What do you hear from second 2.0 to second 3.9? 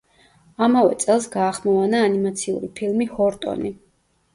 ანიმაციური ფილმი „ჰორტონი“.